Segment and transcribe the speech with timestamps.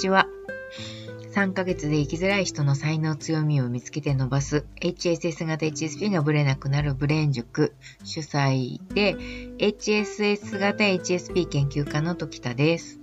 [0.00, 0.26] ちは。
[1.34, 9.14] 3ヶ月で生きづらい人の才能強みを見つけて伸ばす HSS 型 HSP がブレなくなるブレーン塾主催で
[9.58, 12.98] HSS 型 HSP 研究家の時田です。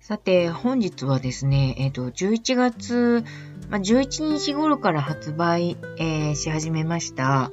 [0.00, 3.24] さて、本日はですね、えっ、ー、と、11月、
[3.70, 7.50] まあ、11日頃から発売、えー、し始めました、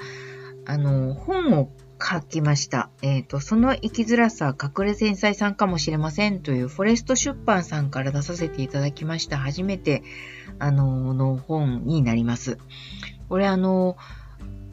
[0.65, 1.70] あの、本を
[2.02, 2.89] 書きました。
[3.02, 9.38] えっ、ー、と、その生きづらさ、隠れ繊細さんかもしれませんというフォレスト出版さんから出させていただきました。
[9.38, 10.04] 初めて、
[10.57, 12.57] あの、の本になります。
[13.27, 13.98] これあの、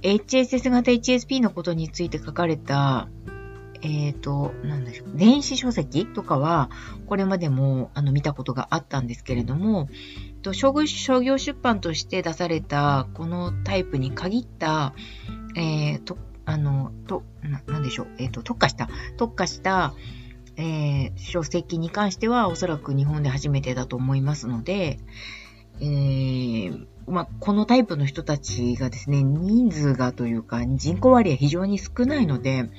[0.03, 3.09] HSS 型 HSP のことについて書かれた、
[3.83, 6.71] えっ、ー、と、なんでしょう、電子書籍とかは、
[7.07, 9.89] これまでもあの見たことがあったんですけれども、
[10.43, 10.73] と商
[11.23, 14.95] 業出版として出されたこのタイプに限った、
[15.57, 19.93] えー、とあの、と、な、なんでしょう、えっ、ー、と、特化した、特化した、
[20.57, 24.99] えー、書籍に関してはおそらく日本で初めてだと思いますので、
[25.81, 32.71] えー、まあ、このタイプの人たちがですね、人数がというか人口割合非常に少ないので、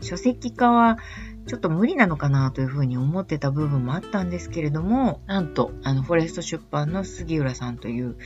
[0.00, 0.98] 書籍化は
[1.46, 8.16] ちょっと無理なのかなというふうに思ってた部分もあったんですけれども、なんと、あの、フォレスト出版の杉浦さんという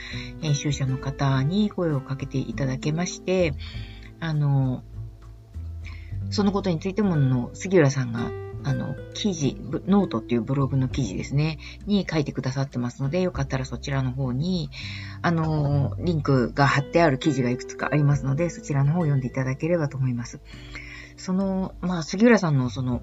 [0.41, 3.55] 編集者の方に声をかけていただけまして、
[4.23, 4.85] あの、
[6.31, 8.31] そのことについてもの杉浦さんが
[8.65, 9.57] あの、記事、
[9.89, 14.71] ノートっていうブログの記事ですね、に書いてくださってますので、よかったらそちらの方に、
[15.21, 20.41] あの、リンクが貼ってある記事がいくつかありますので、そちらの方を読んでいただければと思います。
[21.17, 23.03] その、まあ、杉浦さんのその、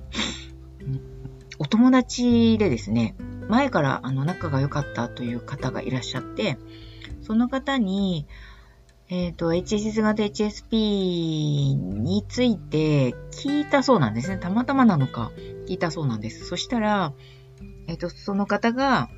[1.58, 3.16] お友達でですね、
[3.50, 6.58] 前からあの仲が良かったという方がいらっしゃって、
[7.22, 8.28] その方に、
[9.12, 14.38] えっ、ー、と、HSS 型 HSP について聞いたそうなんですね。
[14.38, 15.32] たまたまなのか
[15.68, 16.46] 聞いたそうなんです。
[16.46, 17.14] そしたら、
[17.88, 19.10] えっ、ー、と、その方が、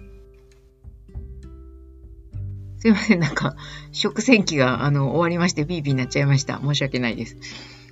[2.78, 3.57] すいません、なんか、
[3.91, 6.62] 食洗機が、あの、終わりまして、ピーピーになっちゃいました。
[6.62, 7.35] 申し訳ないです。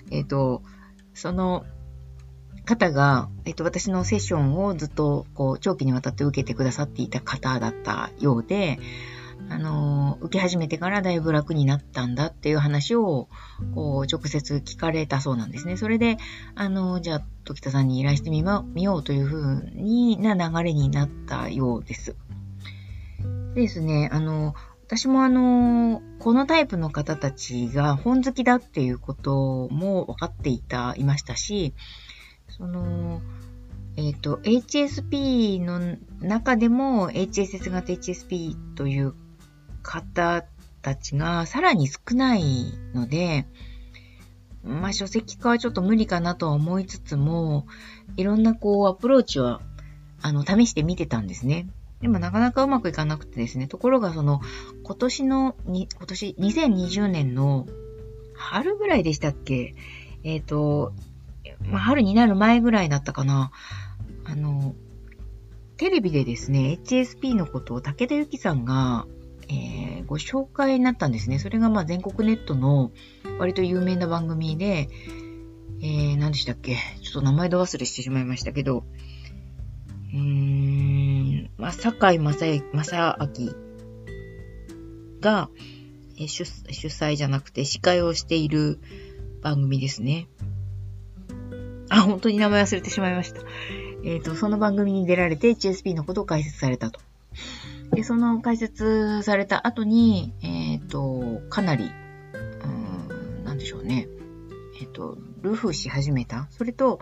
[0.09, 0.63] えっ、ー、と、
[1.13, 1.65] その
[2.63, 8.79] 方が、えっ、と、私のセッションをずっと、こう、長期にわたって受けてくださっていた方だったようで、
[9.47, 13.29] あの、受け始めてからだいぶ楽になったんだっていう話を、
[13.73, 15.77] こう、直接聞かれたそうなんですね。
[15.77, 16.17] それで、
[16.55, 18.43] あの、じゃあ、時田さんに依頼してみ
[18.83, 22.15] ようというふうにな流れになったようです。
[23.55, 24.53] ですね、あの、
[24.85, 31.73] 私もあの、このタイプの方たちが本好きだっていうことも分かっていた、いましたし、
[32.49, 33.21] その、
[33.97, 39.13] えっ、ー、と、HSP の中でも HSS 型 HSP という
[39.81, 40.43] 方
[40.81, 42.43] たちがさらに少ない
[42.93, 43.45] ので、
[44.63, 47.65] まあ書籍化はちょっと無理かなとは思いつつも、
[48.17, 49.61] いろんなこうアプローチは、
[50.21, 51.67] あの、試してみてたんですね。
[52.01, 54.41] でもなかなかうまくいかなくてですね、ところがその、
[54.83, 57.67] 今年の、に今年、2020年の
[58.35, 59.75] 春ぐらいでしたっけ？
[60.23, 60.93] えっ、ー、と、
[61.61, 63.51] まあ、春になる前ぐらいだったかな。
[64.25, 64.75] あの、
[65.77, 69.05] テレビでですね、HSP のことを武田由紀さんが
[69.49, 71.39] えー、ご紹介になったんですね。
[71.39, 72.91] それがまあ全国ネットの
[73.39, 74.89] 割と有名な番組で、
[75.81, 76.77] えー、何でしたっけ？
[77.01, 78.83] ちょっと名前ど忘れしてしまいましたけど、
[80.13, 83.51] うーん、まあ、坂井正正明
[85.19, 85.49] が、
[86.17, 88.79] えー、主主催じゃなくて司会をしている
[89.41, 90.27] 番組ですね。
[91.89, 93.41] あ、本当に名前忘れてしまいました。
[94.03, 96.99] えっ、ー、と、その番組に出られて HSP のことを解説されたと。
[97.91, 101.91] で、その解説された後に、えっ、ー、と、かなり、
[102.63, 104.07] うん、なんでしょうね。
[104.79, 106.47] えっ、ー、と、ルフし始めた？
[106.51, 106.99] それと、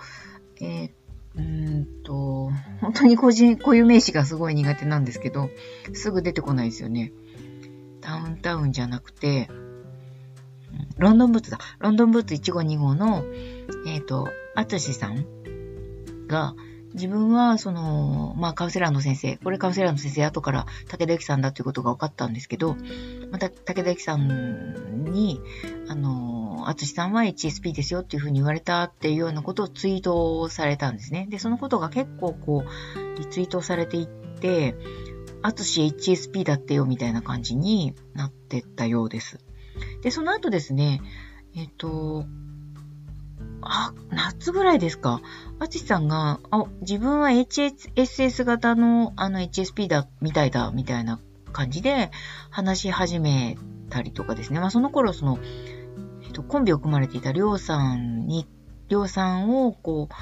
[0.61, 0.91] えー、
[1.37, 5.49] うんと、本当に個人、固有名詞がすごい苦手なんですけど、
[5.93, 7.11] すぐ出てこないですよね。
[8.01, 9.49] タウンタウンじゃなくて、
[10.97, 11.59] ロンドンブーツだ。
[11.79, 13.23] ロンドンブーツ1号2号の、
[13.85, 15.25] えっ、ー、と、アツシさん
[16.27, 16.55] が、
[16.93, 22.75] 自分は、その、まあ、カウンセラーの先生、これカウンセラーの先生、後から武田由紀さんだということが分かったんですけど、
[23.31, 25.41] また、武田由紀さんに、
[25.87, 31.27] あの、あつしさんは HSP ですよっていうふうに言われたっていうようなことをツイートされたんですね。
[31.29, 34.75] で、そのことが結構こう、リツイートされていって、
[35.41, 39.39] あつし HSP だってよみたいな感じになってったようです。
[40.01, 41.01] で、その後ですね、
[41.55, 42.25] えっ、と、
[43.69, 45.21] あ、夏ぐらいですか。
[45.59, 51.19] あつしさんが、あ、自分は HSS 型のあの HSP だ、みたいだ、みたいな
[51.51, 52.11] 感じで
[52.49, 53.57] 話し始め
[53.89, 54.59] たりとかですね。
[54.59, 55.39] まあその頃その、
[56.23, 58.47] えっと、コンビを組まれていたりょうさんに、
[58.89, 60.13] りょうさんをこう、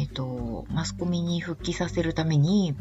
[0.00, 2.76] えっと、マスコミに復帰させるために、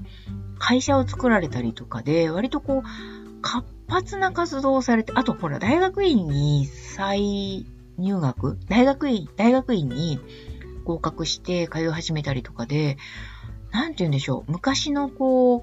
[0.60, 7.66] 会社を作られたりとかで、割とこう、活発な活動をされて、あとほら、大学院に再
[7.98, 8.58] 入学？
[8.70, 10.20] 大学院、大学院に
[10.86, 12.98] 合格して通い始めたりとかで、
[13.72, 14.52] なんて言うんでしょう？
[14.52, 15.62] 昔のこう、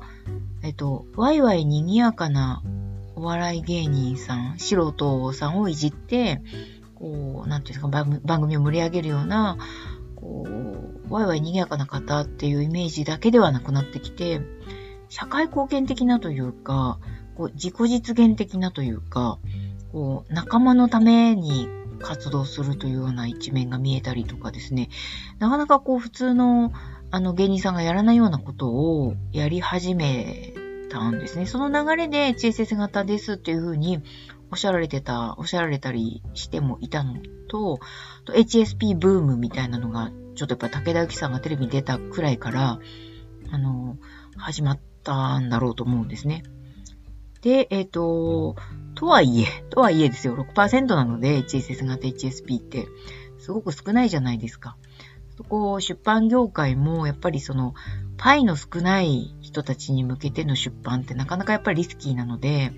[0.62, 2.62] えっと、ワイワイ賑やかな
[3.16, 6.42] お笑い芸人さん、素人さんをいじって、
[6.94, 9.56] こう、なんていうんですか、番組を盛り上げるような、
[10.16, 14.40] こう、ワイワイ賑やかな方っていうイメージだけではなくなってきて、
[15.08, 16.98] 社会貢献的なというか、
[17.36, 19.38] こう自己実現的なというか、
[19.92, 21.68] こう仲間のために
[22.04, 24.90] 活動するというような一面が見えたりとかですね、
[25.38, 26.72] なかなかこう普通の
[27.10, 30.52] あの芸人さんがやらないようなことをやり始め
[30.90, 31.46] たんですね。
[31.46, 34.02] その流れで HSS 型ですっていうふうに
[34.50, 37.14] おっしゃられてた、おっしゃられたりしてもいたの
[37.48, 37.80] と、
[38.26, 42.78] HSP ブームみたいなのが、ちょっとやっぱ武田由紀さんがテレビに出たくらいから、
[43.50, 43.96] あの、
[44.36, 46.42] 始まったんだろうと思うんですね。
[47.44, 48.56] で、えっ、ー、と、
[48.94, 52.88] とはいえ、とはいえですよ、6%なので、HSS 型 HSP って、
[53.38, 54.78] すごく少ないじゃないですか。
[55.36, 57.74] そこ、出版業界も、やっぱりその、
[58.16, 62.72] パイの少ない人たちに向けての出版ってなかなかやっぱりリスキーなので、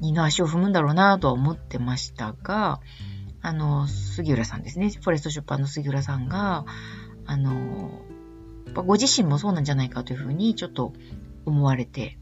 [0.00, 2.80] 二の足を踏むんだろうなとは思ってましたが、
[3.40, 4.90] あの、杉浦さんですね。
[4.90, 6.66] フォレスト出版の杉浦さんが、
[7.24, 8.02] あの、
[8.74, 10.92] ご自身もそうなんじゃないかというふうにちょっと
[11.46, 12.17] 思われて、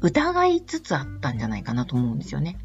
[0.00, 2.58] 疑いつつあったんじゃないかなと思うんですよね。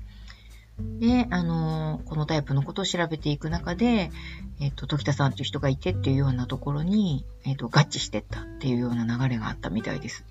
[1.00, 4.12] で、あの、このタイプのことを調べていく中で、
[4.60, 10.24] えっ、と、時田さんという人がいてっていうようなところに、えっ、と、合致してったっていうような流れがあったみたいです。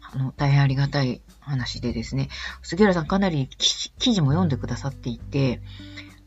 [0.00, 2.28] あの、大変ありがたい話でですね、
[2.62, 5.60] 杉浦さんかなり記事も読んでくださっていて、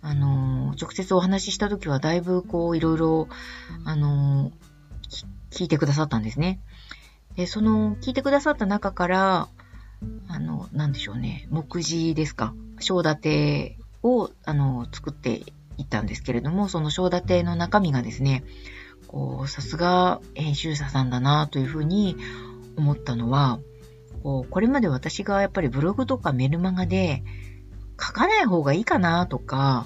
[0.02, 3.28] あの、直接お話しした時はだいぶこういろいろ、
[3.86, 4.52] あの、
[5.52, 6.60] 聞いてくださったんですね。
[7.36, 9.48] で、その聞いてくださった中から、
[10.28, 15.44] あの、なんでしょうね、目次ですか、章立てを、あの、作って
[15.78, 18.44] いったんですけれども、その章立ての中身がですね、
[19.08, 22.18] こう、さすが編集者さんだなというふうに
[22.78, 23.60] 思ったのは、
[24.24, 27.24] こう、これまで私がやっぱりブログとかメルマガで
[28.00, 29.86] 書かない方がいいかなとか、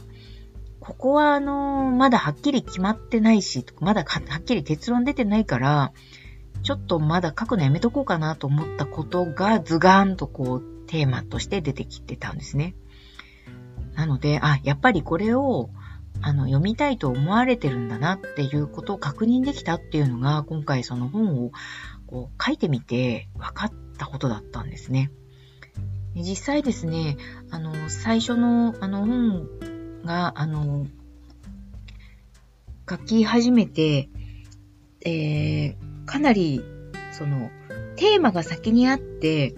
[0.80, 5.92] ここはあの、まだはっきり決まってないし、まだはっきり結論出てないから、
[6.66, 12.74] ちょっとまだ書くのやめとこうかなと思ったことがズガーンとこうテーマとして出てきてたんですね。
[13.94, 15.70] なので、あ、やっぱりこれを
[16.22, 21.52] あの読みたいと思われてるんだなっていうことを確認できたっていうのが今回その本を
[22.08, 25.12] こう書いてみて分かったことだったんですね。
[26.16, 27.18] 実際ですね、
[27.52, 30.88] あの、最初のあの本が、あの、
[32.90, 34.10] 書き始めて、
[35.06, 36.62] えー、かなり、
[37.12, 37.52] その、
[37.96, 39.56] テーマが先にあって、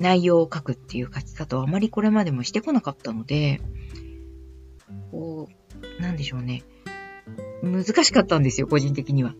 [0.00, 3.60] 内容を書くっていう書き方をあまりこれまでもしてこなかったので、
[5.10, 5.48] こ
[5.98, 6.62] う、なんでしょうね。
[7.62, 9.34] 難しかったんですよ、個人的には。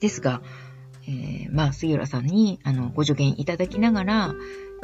[0.00, 0.42] ですが、
[1.06, 4.34] えー、まあ、杉浦さんに、あの、ご助言いただきながら、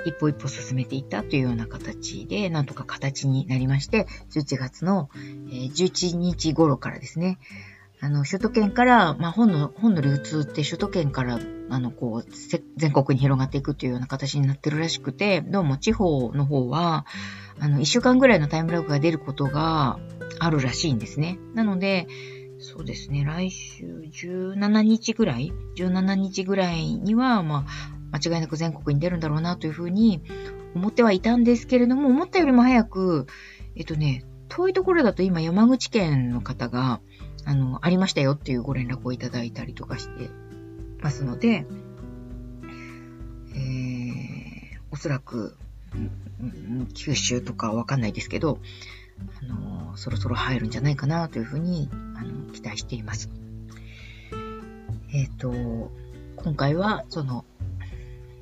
[0.07, 7.39] 一歩一歩進めていったというような形で、なんとか形になりまして、11月の、えー、11日頃からですね、
[8.03, 11.39] あの、首都圏から、まあ、本の、本の流通って首都圏から、
[11.69, 12.31] あの、こう、
[12.77, 17.05] 全国に広がっていくというような形になってるらしくて、どうも地方の方は、
[17.59, 19.99] あの、一週間ぐらいのタイムラグが出ることが
[20.39, 21.39] あるらしいんですね。
[21.55, 22.07] なので、
[22.59, 27.67] そうですね、来週17日ぐらい ?17 日ぐらいには、ま
[28.13, 30.23] あ、間違いなく全国に出るんだろうなというふうに
[30.75, 33.27] 思ってはいたんですけれども、思ったよりも早く、
[33.77, 37.01] えっとね、遠いところだと今山口県の方が、
[37.51, 40.31] あの、ありましたよっていうご連絡をいただいたりとかして
[41.03, 41.67] ますので、
[43.57, 45.57] えー、おそらく、
[46.95, 48.61] 九州とかわかんないですけど、
[49.43, 53.29] あの、そろそろ入るんじゃないかなというふうに、あの、期待しています。
[55.13, 55.91] えっ、ー、と、
[56.37, 57.45] 今回は、その、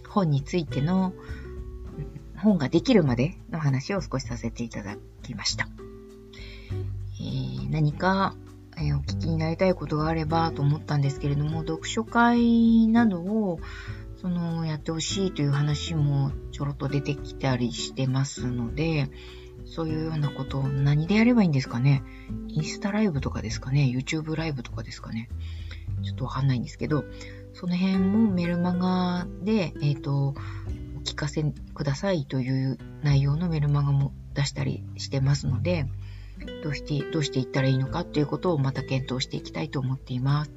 [0.07, 1.15] 本についての、
[2.37, 5.67] 本ができるまでの話を少しさせていただきました。
[7.21, 8.37] えー、何か、
[8.83, 13.61] え、お聞きになりたいことがあればと思ったんですけれども、読書会などを、
[14.21, 19.11] その、やってほしいという話もちょろっと出てきたりしてますので、
[19.65, 22.03] そういうようなことを何でやればいいんですかね？
[22.49, 25.29] インスタライブとかですかね ?YouTube ライブとかですかね？
[26.03, 27.05] ちょっとわかんないんですけど、
[27.53, 30.35] その辺もメルマガで、えっ、ー、と、
[30.97, 31.43] お聞かせ
[31.75, 35.87] くださいという内容のメルマガも出したりしてますので、
[36.63, 40.51] どうして、どうしていったらいいのかっていうことをまた検討していきたいと思っています。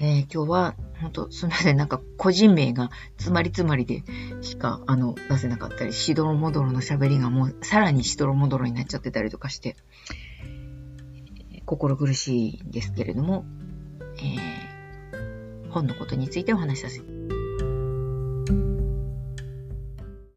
[0.00, 4.04] えー、今日は、本当すみません、なんか個人名が詰まり詰まりで
[4.42, 9.76] しか、あの、出せなかったり、しどろもどろの喋りがもうさらにしどろもどろになっちゃってたりとかして、
[11.66, 13.44] 心苦しいんですけれども、
[14.18, 17.37] えー、本のことについてお話しさせて